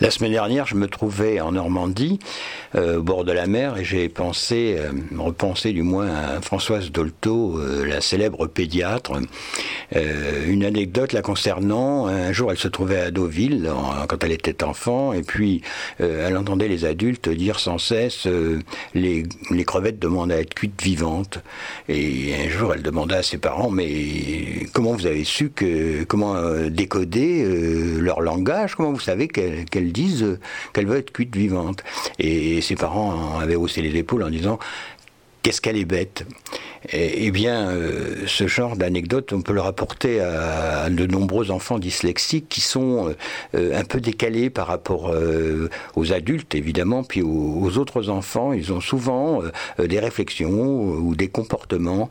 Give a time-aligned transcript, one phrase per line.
[0.00, 2.20] La semaine dernière, je me trouvais en Normandie,
[2.74, 6.90] euh, au bord de la mer, et j'ai pensé, euh, repensé du moins à Françoise
[6.90, 9.12] Dolto, euh, la célèbre pédiatre.
[10.46, 12.06] une anecdote la concernant.
[12.06, 13.68] Un jour, elle se trouvait à Deauville
[14.08, 15.62] quand elle était enfant, et puis
[15.98, 18.28] elle entendait les adultes dire sans cesse
[18.94, 21.40] les, les, crevettes demandent à être cuites vivantes.
[21.88, 26.36] Et un jour, elle demanda à ses parents mais comment vous avez su que comment
[26.68, 27.44] décoder
[27.98, 28.76] leur langage?
[28.76, 30.38] Comment vous savez qu'elles disent euh,
[30.72, 31.82] qu'elle veut être cuite vivante.
[32.18, 34.58] Et ses parents avaient haussé les épaules en disant
[35.42, 36.24] qu'est-ce qu'elle est bête.
[36.88, 42.48] Eh bien, euh, ce genre d'anecdote, on peut le rapporter à, de nombreux enfants dyslexiques
[42.48, 43.14] qui sont
[43.54, 48.54] euh, un peu décalés par rapport euh, aux adultes, évidemment, puis aux, autres enfants.
[48.54, 49.42] Ils ont souvent
[49.78, 52.10] des réflexions ou des comportements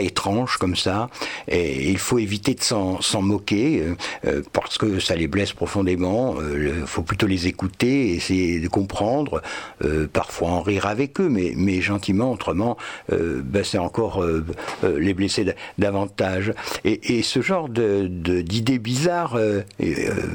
[0.00, 1.08] étranges comme ça.
[1.48, 3.82] Et il faut éviter de s'en moquer
[4.52, 6.36] parce que ça les blesse profondément.
[6.40, 9.42] Il faut plutôt les écouter, essayer de comprendre,
[10.12, 12.76] parfois en rire avec eux, mais, mais gentiment, autrement,
[13.10, 14.44] ben, c'est encore euh,
[14.84, 15.46] euh, les blesser
[15.78, 16.52] davantage.
[16.84, 19.62] Et, ce genre d'idées bizarres, euh,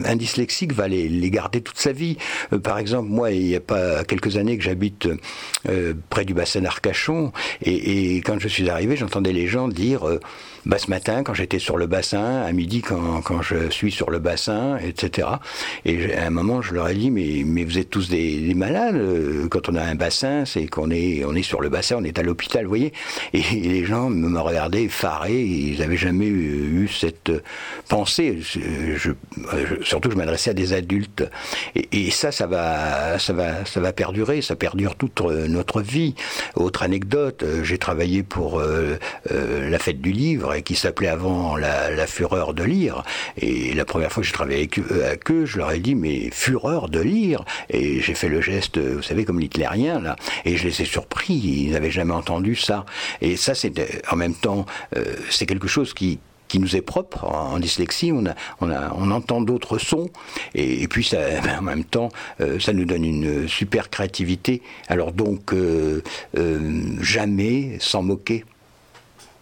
[0.06, 2.18] un dyslexique va les, garder toute sa vie.
[2.64, 5.10] par exemple, moi, il n'y a pas quelques années que j'habite
[6.10, 10.06] près du bassin d'Arcachon, et, quand je suis arrivé, j'entendais les gens dire
[10.66, 14.10] bah, ce matin, quand j'étais sur le bassin, à midi, quand, quand, je suis sur
[14.10, 15.28] le bassin, etc.
[15.86, 19.00] Et à un moment, je leur ai dit, mais, mais vous êtes tous des, malades.
[19.50, 22.20] Quand on a un bassin, c'est qu'on est, on est sur le bassin, on est
[22.20, 22.94] à l'hôpital, vous voyez.
[23.34, 27.32] Et les gens me regardaient effarés, ils n'avaient jamais eu, cette
[27.88, 28.40] pensée.
[29.82, 31.24] Surtout, je m'adressais à des adultes.
[31.76, 36.16] Et, ça, ça va, ça, va, ça va perdurer, ça perdure toute notre vie.
[36.56, 38.96] Autre anecdote, j'ai travaillé pour euh,
[39.32, 43.04] euh, la fête du livre qui s'appelait avant la, fureur de lire.
[43.38, 44.70] Et la première fois que j'ai travaillé
[45.04, 47.44] avec eux, je leur ai dit mais fureur de lire.
[47.70, 50.16] Et j'ai fait le geste, vous savez, comme l'hitlérien là.
[50.46, 51.34] Et je les ai surpris.
[51.34, 52.86] Ils n'avaient jamais entendu ça.
[53.22, 57.26] Et ça, c'est en même temps, euh, c'est quelque chose qui qui nous est propre
[57.26, 58.12] en, dyslexie.
[58.12, 60.10] On, a, on, a, on entend d'autres sons
[60.54, 61.18] et, puis ça,
[61.60, 62.10] en même temps,
[62.42, 64.62] euh, ça nous donne une super créativité.
[64.88, 66.02] Alors donc, euh,
[67.02, 68.46] jamais s'en moquer.